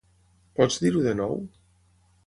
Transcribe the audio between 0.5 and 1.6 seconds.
Pots dir-ho de nou?